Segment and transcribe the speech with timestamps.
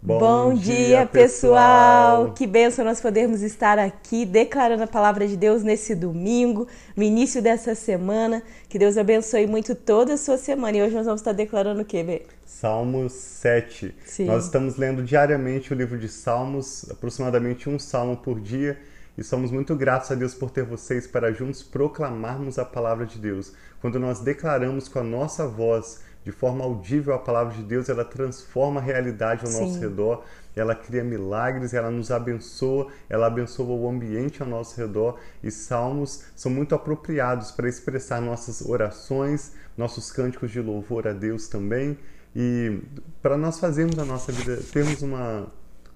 [0.00, 2.32] Bom, Bom dia, dia pessoal.
[2.32, 7.42] Que bênção nós podermos estar aqui declarando a palavra de Deus nesse domingo, no início
[7.42, 8.40] dessa semana.
[8.68, 10.76] Que Deus abençoe muito toda a sua semana.
[10.76, 12.22] E hoje nós vamos estar declarando o quê, Bê?
[12.46, 13.92] Salmos 7.
[14.04, 14.26] Sim.
[14.26, 18.78] Nós estamos lendo diariamente o livro de Salmos, aproximadamente um salmo por dia.
[19.18, 23.18] E somos muito gratos a Deus por ter vocês para juntos proclamarmos a palavra de
[23.18, 23.52] Deus.
[23.80, 28.04] Quando nós declaramos com a nossa voz de forma audível a palavra de Deus, ela
[28.04, 29.60] transforma a realidade ao Sim.
[29.60, 30.24] nosso redor,
[30.54, 36.24] ela cria milagres, ela nos abençoa, ela abençoa o ambiente ao nosso redor e salmos
[36.34, 41.96] são muito apropriados para expressar nossas orações, nossos cânticos de louvor a Deus também
[42.34, 42.80] e
[43.22, 45.46] para nós fazermos a nossa vida, termos uma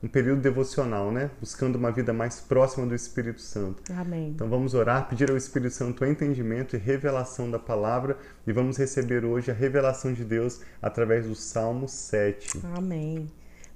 [0.03, 1.31] um período devocional, né?
[1.39, 3.83] Buscando uma vida mais próxima do Espírito Santo.
[3.93, 4.31] Amém.
[4.31, 9.25] Então vamos orar, pedir ao Espírito Santo entendimento e revelação da palavra e vamos receber
[9.25, 12.61] hoje a revelação de Deus através do Salmo 7.
[12.75, 13.29] Amém.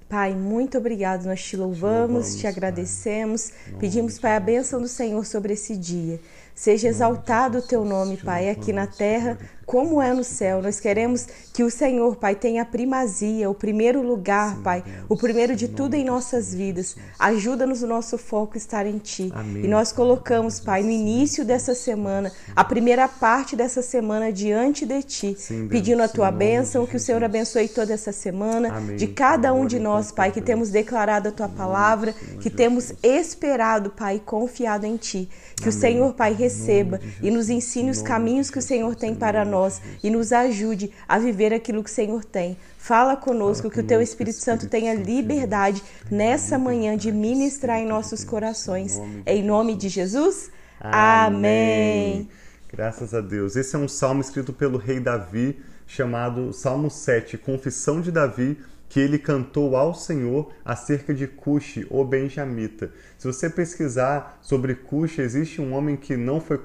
[0.09, 1.25] Pai, muito obrigado.
[1.25, 3.49] Nós te louvamos, te, louvamos, te agradecemos.
[3.49, 3.79] Pai.
[3.79, 6.19] Pedimos, Pai, a bênção do Senhor sobre esse dia.
[6.57, 10.59] Seja exaltado o teu nome, Pai, aqui na terra, como é no céu.
[10.59, 15.55] Nós queremos que o Senhor, Pai, tenha a primazia, o primeiro lugar, Pai, o primeiro
[15.55, 16.95] de tudo em nossas vidas.
[17.19, 19.31] Ajuda-nos o nosso foco estar em Ti.
[19.61, 25.03] E nós colocamos, Pai, no início dessa semana, a primeira parte dessa semana diante de
[25.03, 25.37] Ti,
[25.69, 29.77] pedindo a Tua bênção, que o Senhor abençoe toda essa semana, de cada um de
[29.77, 35.29] nós, Pai, que temos declarado a Tua palavra, que temos esperado, Pai, confiado em Ti.
[35.61, 39.43] Que o Senhor, Pai, receba e nos ensine os caminhos que o Senhor tem para
[39.43, 42.57] nós e nos ajude a viver aquilo que o Senhor tem.
[42.77, 48.23] Fala conosco, que o Teu Espírito Santo tenha liberdade nessa manhã de ministrar em nossos
[48.23, 48.99] corações.
[49.25, 50.49] Em nome de Jesus?
[50.79, 52.29] Amém.
[52.71, 53.55] Graças a Deus.
[53.55, 58.57] Esse é um salmo escrito pelo rei Davi, chamado Salmo 7, Confissão de Davi
[58.89, 62.91] que ele cantou ao Senhor acerca de Cuxi, o benjamita.
[63.17, 66.59] Se você pesquisar sobre Cuxi, existe um homem que não foi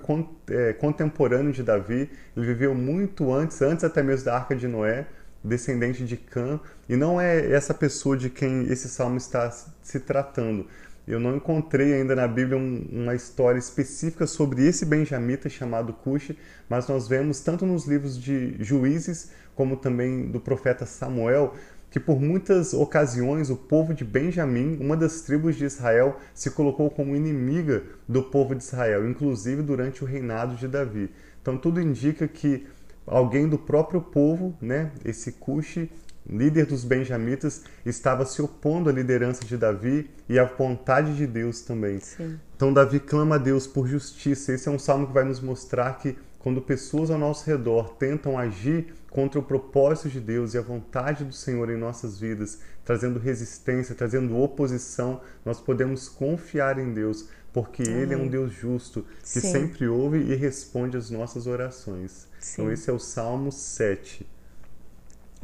[0.48, 5.06] é, contemporâneo de Davi, ele viveu muito antes, antes até mesmo da Arca de Noé,
[5.42, 9.50] descendente de Cã, e não é essa pessoa de quem esse salmo está
[9.82, 10.66] se tratando.
[11.06, 16.38] Eu não encontrei ainda na Bíblia um, uma história específica sobre esse benjamita chamado Cuxi,
[16.68, 21.54] mas nós vemos tanto nos livros de Juízes como também do profeta Samuel
[21.92, 26.90] que por muitas ocasiões o povo de Benjamim, uma das tribos de Israel, se colocou
[26.90, 31.10] como inimiga do povo de Israel, inclusive durante o reinado de Davi.
[31.42, 32.66] Então tudo indica que
[33.06, 35.90] alguém do próprio povo, né, esse Cuxi,
[36.26, 41.60] líder dos benjamitas, estava se opondo à liderança de Davi e à vontade de Deus
[41.60, 42.00] também.
[42.00, 42.38] Sim.
[42.56, 44.54] Então Davi clama a Deus por justiça.
[44.54, 48.38] Esse é um salmo que vai nos mostrar que quando pessoas ao nosso redor tentam
[48.38, 53.18] agir contra o propósito de Deus e a vontade do Senhor em nossas vidas, trazendo
[53.18, 57.94] resistência, trazendo oposição, nós podemos confiar em Deus, porque Amém.
[57.94, 59.52] Ele é um Deus justo, que Sim.
[59.52, 62.26] sempre ouve e responde às nossas orações.
[62.40, 62.62] Sim.
[62.62, 64.26] Então, esse é o Salmo 7.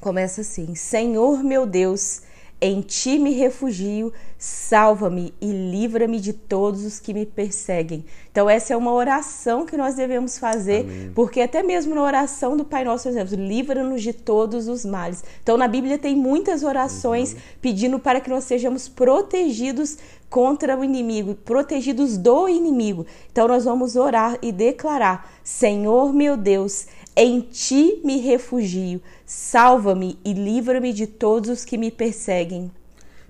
[0.01, 2.23] Começa assim: Senhor meu Deus
[2.61, 8.05] em ti me refugio, salva-me e livra-me de todos os que me perseguem.
[8.33, 11.13] Então, essa é uma oração que nós devemos fazer, Amém.
[11.15, 15.23] porque até mesmo na oração do Pai Nosso, exemplo, livra-nos de todos os males.
[15.43, 17.39] Então, na Bíblia tem muitas orações uhum.
[17.63, 19.97] pedindo para que nós sejamos protegidos
[20.29, 23.07] contra o inimigo, protegidos do inimigo.
[23.31, 26.87] Então, nós vamos orar e declarar: Senhor meu Deus,
[27.17, 32.72] em ti me refugio, salva-me e livra-me de todos os que me perseguem.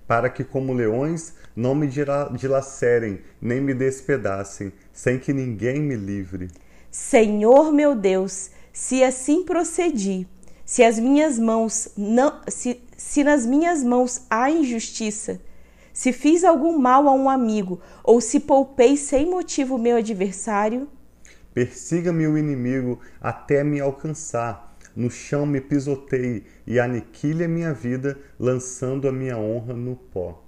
[0.06, 6.48] Para que, como leões, não me dilacerem, nem me despedacem, sem que ninguém me livre.
[6.88, 10.25] Senhor meu Deus, se assim procedi,
[10.64, 15.41] se as minhas mãos não, se, se nas minhas mãos há injustiça,
[15.92, 20.88] se fiz algum mal a um amigo, ou se poupei sem motivo meu adversário,
[21.53, 24.67] Persiga-me o inimigo até me alcançar.
[24.98, 30.45] No chão me pisoteie e aniquile a minha vida, lançando a minha honra no pó.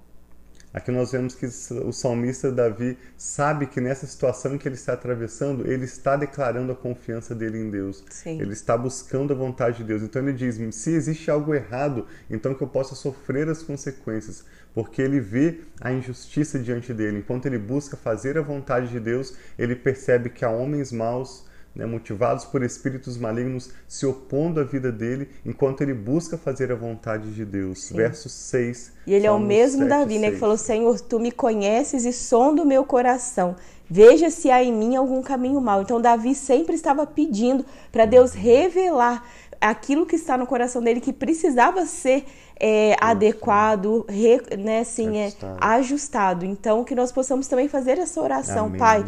[0.73, 5.65] Aqui nós vemos que o salmista Davi sabe que nessa situação que ele está atravessando,
[5.65, 8.03] ele está declarando a confiança dele em Deus.
[8.09, 8.41] Sim.
[8.41, 10.03] Ele está buscando a vontade de Deus.
[10.03, 14.43] Então ele diz: se existe algo errado, então que eu possa sofrer as consequências,
[14.73, 17.19] porque ele vê a injustiça diante dele.
[17.19, 21.85] Enquanto ele busca fazer a vontade de Deus, ele percebe que há homens maus né,
[21.85, 27.33] motivados por espíritos malignos, se opondo à vida dele, enquanto ele busca fazer a vontade
[27.33, 27.85] de Deus.
[27.85, 27.95] Sim.
[27.95, 28.93] Verso 6.
[29.07, 32.11] E ele é o mesmo 7, Davi, né, que falou: Senhor, tu me conheces e
[32.13, 33.55] sonda o meu coração.
[33.89, 35.81] Veja se há em mim algum caminho mau.
[35.81, 39.27] Então, Davi sempre estava pedindo para Deus revelar
[39.59, 42.25] aquilo que está no coração dele que precisava ser
[42.63, 45.57] é, adequado, re, né, assim, ajustado.
[45.59, 46.45] é ajustado.
[46.45, 48.77] Então, que nós possamos também fazer essa oração, Amém.
[48.77, 49.05] Pai,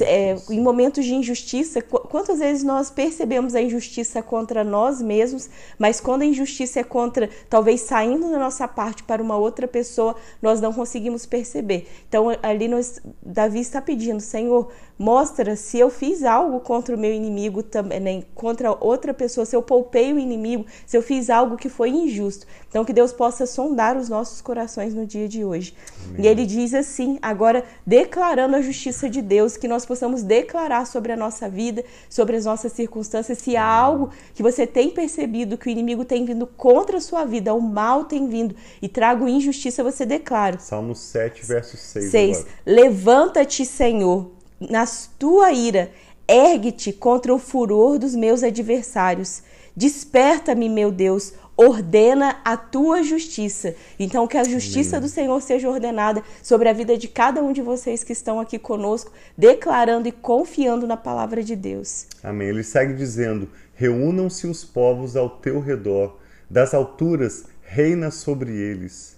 [0.00, 6.00] é, em momentos de injustiça, quantas vezes nós percebemos a injustiça contra nós mesmos, mas
[6.00, 10.62] quando a injustiça é contra, talvez saindo da nossa parte para uma outra pessoa, nós
[10.62, 11.86] não conseguimos perceber.
[12.08, 17.12] Então, ali nós, Davi está pedindo, Senhor, mostra se eu fiz algo contra o meu
[17.12, 21.56] inimigo também, né, contra outra pessoa, se eu poupei o inimigo, se eu fiz algo
[21.56, 22.46] que foi injusto.
[22.68, 25.74] Então que Deus possa sondar os nossos corações no dia de hoje.
[26.06, 26.24] Amém.
[26.24, 31.12] E ele diz assim, agora declarando a justiça de Deus, que nós possamos declarar sobre
[31.12, 35.68] a nossa vida, sobre as nossas circunstâncias, se há algo que você tem percebido que
[35.68, 39.84] o inimigo tem vindo contra a sua vida, o mal tem vindo e trago injustiça,
[39.84, 40.58] você declara.
[40.58, 42.10] Salmo 7, verso 6.
[42.10, 42.46] 6.
[42.64, 44.30] Levanta-te, Senhor,
[44.60, 44.84] na
[45.18, 45.90] tua ira,
[46.28, 49.42] ergue-te contra o furor dos meus adversários.
[49.76, 53.74] Desperta-me, meu Deus, ordena a tua justiça.
[53.98, 55.08] Então, que a justiça Amém.
[55.08, 58.58] do Senhor seja ordenada sobre a vida de cada um de vocês que estão aqui
[58.58, 62.06] conosco, declarando e confiando na palavra de Deus.
[62.22, 62.48] Amém.
[62.48, 66.18] Ele segue dizendo: Reúnam-se os povos ao teu redor,
[66.48, 69.16] das alturas reina sobre eles.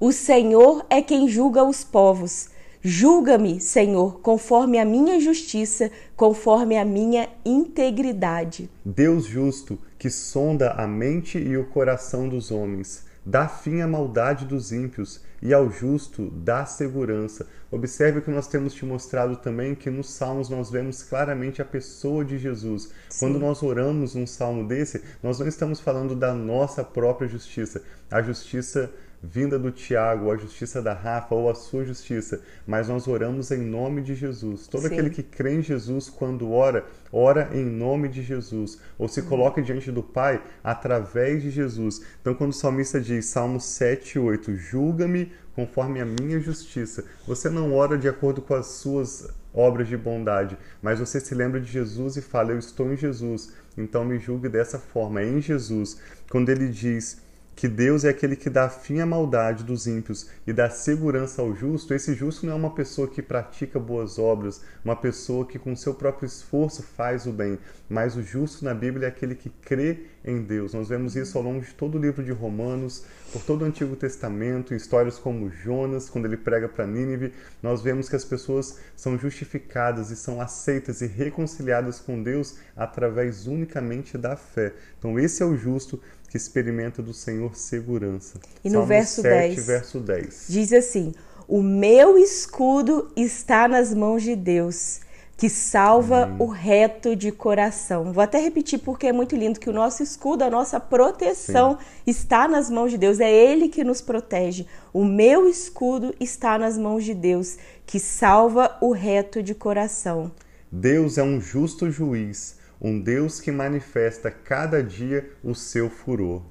[0.00, 2.48] O Senhor é quem julga os povos
[2.80, 8.70] Julga-me, Senhor, conforme a minha justiça, conforme a minha integridade.
[8.84, 14.44] Deus justo, que sonda a mente e o coração dos homens, dá fim à maldade
[14.44, 17.46] dos ímpios e ao justo dá segurança.
[17.70, 22.24] Observe que nós temos te mostrado também que nos salmos nós vemos claramente a pessoa
[22.24, 22.90] de Jesus.
[23.08, 23.18] Sim.
[23.20, 27.82] Quando nós oramos um salmo desse, nós não estamos falando da nossa própria justiça.
[28.10, 28.90] A justiça
[29.22, 33.58] vinda do Tiago, a justiça da Rafa ou a sua justiça, mas nós oramos em
[33.58, 34.66] nome de Jesus.
[34.68, 34.86] Todo Sim.
[34.88, 39.60] aquele que crê em Jesus, quando ora, ora em nome de Jesus, ou se coloca
[39.60, 42.02] diante do Pai através de Jesus.
[42.20, 47.74] Então, quando o salmista diz, Salmo 7, 8, julga-me conforme a minha justiça, você não
[47.74, 52.16] ora de acordo com as suas obras de bondade, mas você se lembra de Jesus
[52.16, 56.00] e fala, eu estou em Jesus, então me julgue dessa forma, é em Jesus.
[56.30, 57.20] Quando ele diz
[57.58, 61.56] que Deus é aquele que dá fim à maldade dos ímpios e dá segurança ao
[61.56, 65.74] justo, esse justo não é uma pessoa que pratica boas obras, uma pessoa que com
[65.74, 67.58] seu próprio esforço faz o bem,
[67.88, 70.72] mas o justo na Bíblia é aquele que crê em Deus.
[70.72, 73.96] Nós vemos isso ao longo de todo o livro de Romanos, por todo o Antigo
[73.96, 77.32] Testamento, em histórias como Jonas, quando ele prega para Nínive,
[77.62, 83.46] nós vemos que as pessoas são justificadas e são aceitas e reconciliadas com Deus através
[83.46, 84.74] unicamente da fé.
[84.98, 88.38] Então esse é o justo que experimenta do Senhor segurança.
[88.62, 91.14] E no Salmo verso 7, 10, verso 10 diz assim:
[91.46, 95.00] O meu escudo está nas mãos de Deus,
[95.36, 96.36] que salva Amém.
[96.40, 98.12] o reto de coração.
[98.12, 101.84] Vou até repetir porque é muito lindo que o nosso escudo, a nossa proteção Sim.
[102.06, 104.66] está nas mãos de Deus, é Ele que nos protege.
[104.92, 110.30] O meu escudo está nas mãos de Deus, que salva o reto de coração.
[110.70, 116.42] Deus é um justo juiz um Deus que manifesta cada dia o seu furor.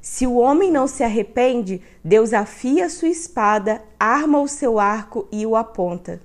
[0.00, 5.46] Se o homem não se arrepende, Deus afia sua espada, arma o seu arco e
[5.46, 6.20] o aponta.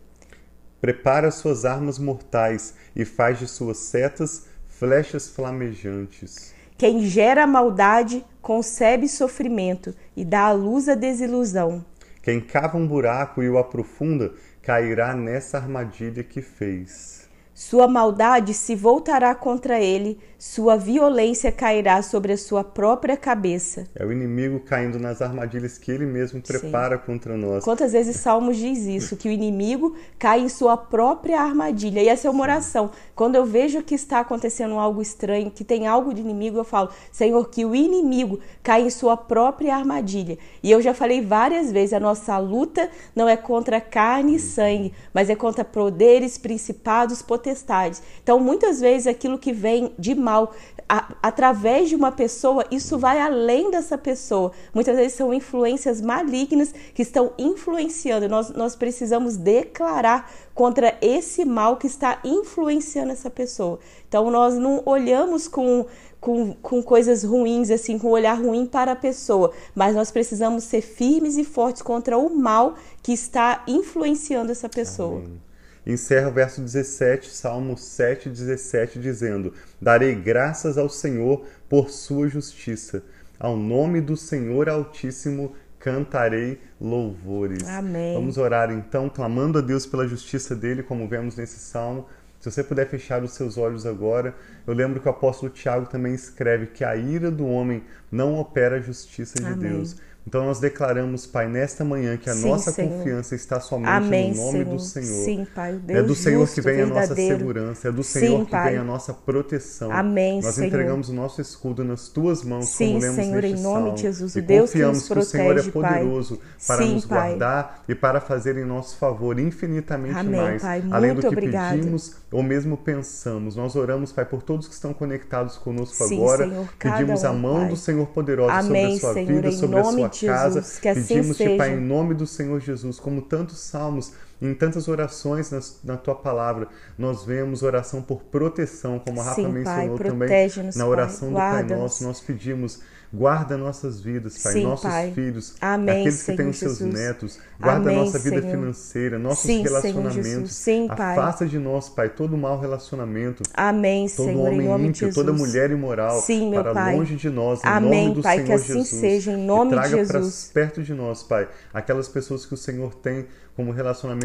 [0.81, 6.53] Prepara suas armas mortais e faz de suas setas flechas flamejantes.
[6.77, 11.83] Quem gera maldade concebe sofrimento e dá à luz a desilusão.
[12.21, 17.26] Quem cava um buraco e o aprofunda cairá nessa armadilha que fez.
[17.57, 23.87] Sua maldade se voltará contra ele, sua violência cairá sobre a sua própria cabeça.
[23.95, 27.03] É o inimigo caindo nas armadilhas que ele mesmo prepara Sim.
[27.07, 27.63] contra nós.
[27.63, 31.99] Quantas vezes Salmos diz isso, que o inimigo cai em sua própria armadilha.
[32.03, 32.91] E essa é uma oração.
[33.15, 36.89] Quando eu vejo que está acontecendo algo estranho, que tem algo de inimigo, eu falo,
[37.11, 40.37] Senhor, que o inimigo cai em sua própria armadilha.
[40.61, 44.93] E eu já falei várias vezes, a nossa luta não é contra carne e sangue,
[45.11, 48.01] mas é contra poderes, principados, potestades potestades.
[48.21, 50.53] Então, muitas vezes, aquilo que vem de mal
[50.89, 54.51] a, através de uma pessoa, isso vai além dessa pessoa.
[54.73, 58.27] Muitas vezes são influências malignas que estão influenciando.
[58.27, 63.79] Nós, nós precisamos declarar contra esse mal que está influenciando essa pessoa.
[64.07, 65.85] Então, nós não olhamos com
[66.19, 70.63] com, com coisas ruins, assim, com um olhar ruim para a pessoa, mas nós precisamos
[70.63, 72.73] ser firmes e fortes contra o mal
[73.03, 75.19] que está influenciando essa pessoa.
[75.19, 75.46] Amém
[75.87, 83.01] encerra o verso 17, Salmo 7, 17, dizendo: Darei graças ao Senhor por sua justiça.
[83.39, 87.67] Ao nome do Senhor Altíssimo cantarei louvores.
[87.67, 88.15] Amém.
[88.15, 92.05] Vamos orar então, clamando a Deus pela justiça dele, como vemos nesse salmo.
[92.39, 96.13] Se você puder fechar os seus olhos agora, eu lembro que o apóstolo Tiago também
[96.13, 99.69] escreve que a ira do homem não opera a justiça de Amém.
[99.69, 99.95] Deus.
[100.27, 102.97] Então nós declaramos, Pai, nesta manhã que a Sim, nossa Senhor.
[102.97, 104.65] confiança está somente Amém, no nome Senhor.
[104.73, 105.23] do Senhor.
[105.23, 106.97] Sim, Pai, Deus é do Senhor justo, que vem verdadeiro.
[106.97, 108.69] a nossa segurança, é do Senhor Sim, que Pai.
[108.71, 109.89] vem a nossa proteção.
[109.89, 110.67] Amém, nós Senhor.
[110.67, 113.95] entregamos o nosso escudo nas tuas mãos, Sim, como lemos Senhor, neste em nome salmo,
[113.95, 116.45] de Jesus, e Deus confiamos que, nos que o Senhor é poderoso Pai.
[116.67, 120.83] para Sim, nos guardar e para fazer em nosso favor infinitamente Amém, mais, Pai.
[120.91, 121.75] além do que obrigado.
[121.77, 123.55] pedimos ou mesmo pensamos.
[123.55, 126.43] Nós oramos, Pai, por todos que estão conectados conosco Sim, agora.
[126.49, 127.69] Senhor, pedimos um, a mão Pai.
[127.69, 130.79] do Senhor poderosa Amém, sobre a sua Senhor, vida, sobre a sua casa.
[130.81, 131.57] Que assim pedimos, seja.
[131.57, 136.15] Pai, em nome do Senhor Jesus, como tantos salmos, em tantas orações na, na, tua
[136.15, 136.67] palavra,
[136.97, 141.63] nós vemos oração por proteção, como a Rafa Sim, mencionou pai, também na oração pai.
[141.63, 142.81] do Pai Nosso, nós pedimos
[143.13, 145.11] Guarda nossas vidas, Pai, Sim, nossos pai.
[145.15, 146.93] filhos, Amém, aqueles que Senhor têm os seus Jesus.
[146.93, 147.39] netos.
[147.57, 148.51] Guarda Amém, nossa vida Senhor.
[148.51, 150.15] financeira, nossos Sim, relacionamentos.
[150.23, 150.51] Jesus.
[150.51, 151.17] Sim, Pai.
[151.17, 153.43] Afasta de nós, Pai, todo mau relacionamento.
[153.53, 155.15] Amém, Todo Senhor, homem de ímpio, Jesus.
[155.15, 156.95] toda mulher imoral, Sim, para Pai.
[156.97, 158.87] longe de nós, em Amém, nome do Pai, Senhor que assim Jesus.
[158.87, 160.51] seja, em nome e de traga Jesus.
[160.51, 163.25] para perto de nós, Pai, aquelas pessoas que o Senhor tem
[163.55, 163.71] como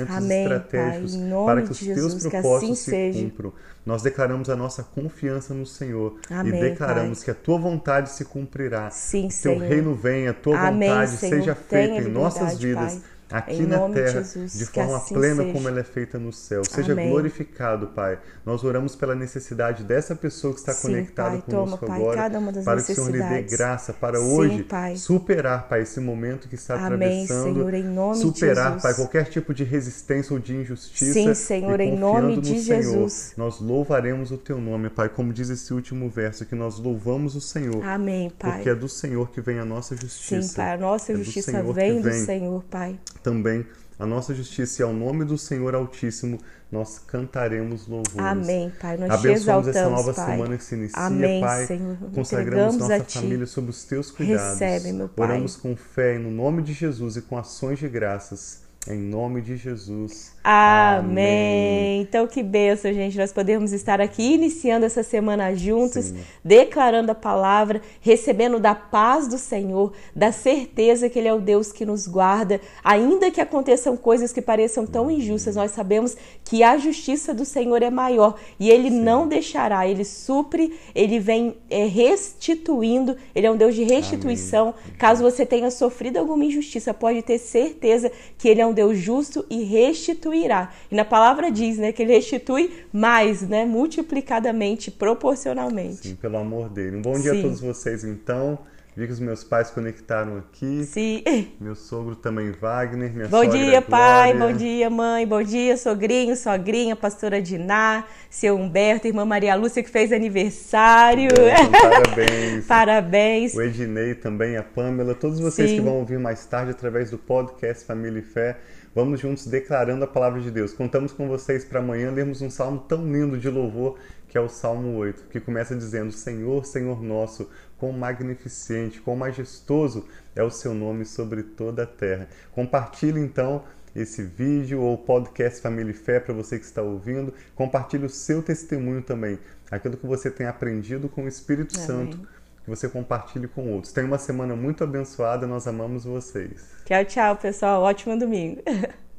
[0.05, 3.23] relacionamentos Amém, estratégicos Pai, para que os teus que propósitos assim se seja.
[3.25, 3.53] cumpram.
[3.85, 7.25] Nós declaramos a nossa confiança no Senhor Amém, e declaramos Pai.
[7.25, 8.91] que a tua vontade se cumprirá.
[8.91, 9.69] Sim, que teu Senhor.
[9.69, 11.37] reino venha, a tua Amém, vontade Senhor.
[11.37, 12.95] seja feita em nossas vidas.
[12.95, 13.03] Pai.
[13.33, 15.53] Aqui Em na nome de terra, Jesus, de forma assim plena seja.
[15.53, 16.63] como ela é feita no céu.
[16.65, 17.09] Seja Amém.
[17.09, 18.19] glorificado, Pai.
[18.45, 22.17] Nós oramos pela necessidade dessa pessoa que está Sim, conectada Pai, conosco toma, Pai, agora,
[22.17, 24.97] cada uma das para que o Senhor lhe dê graça para Sim, hoje Pai.
[24.97, 28.83] superar, Pai, esse momento que está Amém, atravessando, Senhor, em nome de superar, Jesus.
[28.83, 31.13] Pai, qualquer tipo de resistência ou de injustiça.
[31.13, 33.33] Sim, Senhor, em confiando nome no de Senhor, Jesus.
[33.37, 37.41] Nós louvaremos o Teu nome, Pai, como diz esse último verso, que nós louvamos o
[37.41, 37.83] Senhor.
[37.85, 38.53] Amém, Pai.
[38.53, 40.43] Porque é do Senhor que vem a nossa justiça.
[40.43, 42.99] Sim, Pai, a nossa É justiça que vem do vem Senhor, Pai.
[43.23, 43.67] Também
[43.99, 46.39] a nossa justiça e ao nome do Senhor Altíssimo
[46.73, 48.19] nós cantaremos louvores.
[48.19, 48.97] Amém, Pai.
[48.97, 50.27] Nós te Abençoamos essa exaltamos, nova Pai.
[50.27, 51.67] semana que se inicia, Amém, Pai.
[51.67, 51.97] Senhor.
[52.15, 54.59] Consagramos nossa família sob os teus cuidados.
[54.59, 55.29] Recebe, meu Pai.
[55.29, 58.63] Oramos com fé no nome de Jesus e com ações de graças.
[58.89, 60.33] Em nome de Jesus.
[60.43, 62.01] Amém.
[62.01, 63.17] Então, que bênção, gente.
[63.17, 66.17] Nós podemos estar aqui iniciando essa semana juntos, Sim.
[66.45, 71.71] declarando a palavra, recebendo da paz do Senhor, da certeza que Ele é o Deus
[71.71, 72.61] que nos guarda.
[72.83, 77.83] Ainda que aconteçam coisas que pareçam tão injustas, nós sabemos que a justiça do Senhor
[77.83, 79.87] é maior e Ele não deixará.
[79.87, 83.17] Ele supre, Ele vem é, restituindo.
[83.33, 84.75] Ele é um Deus de restituição.
[84.99, 89.45] Caso você tenha sofrido alguma injustiça, pode ter certeza que Ele é um Deus justo
[89.49, 90.71] e restituirá.
[90.91, 96.09] E na palavra diz, né, que Ele restitui mais, né, multiplicadamente, proporcionalmente.
[96.09, 96.97] Sim, pelo amor dele.
[96.97, 97.39] Um bom dia Sim.
[97.41, 98.59] a todos vocês, então.
[98.95, 100.85] Vi que os meus pais conectaram aqui.
[100.85, 101.23] Sim.
[101.59, 103.11] Meu sogro também, Wagner.
[103.11, 104.37] Minha Bom dia, pai.
[104.37, 105.27] Bom dia, mãe.
[105.27, 111.31] Bom dia, sogrinho, sogrinha, pastora Diná, seu Humberto, irmã Maria Lúcia, que fez aniversário.
[111.33, 112.67] Então, parabéns.
[112.69, 113.55] Parabéns.
[113.55, 115.77] O Ednei também, a Pamela, todos vocês Sim.
[115.77, 118.59] que vão ouvir mais tarde através do podcast Família e Fé.
[118.95, 120.75] Vamos juntos declarando a palavra de Deus.
[120.75, 123.97] Contamos com vocês para amanhã lermos um salmo tão lindo de louvor
[124.33, 130.09] que é o Salmo 8, que começa dizendo: Senhor, Senhor nosso, quão magnificente, quão majestoso
[130.35, 132.27] é o seu nome sobre toda a terra.
[132.51, 133.63] Compartilhe então
[133.95, 137.35] esse vídeo ou podcast Família e Fé para você que está ouvindo.
[137.55, 139.39] Compartilhe o seu testemunho também,
[139.71, 141.87] aquilo que você tem aprendido com o Espírito Amém.
[141.87, 142.29] Santo,
[142.65, 143.93] que você compartilhe com outros.
[143.93, 146.71] Tenha uma semana muito abençoada, nós amamos vocês.
[146.87, 147.83] Tchau, tchau, pessoal.
[147.83, 148.63] Ótimo domingo.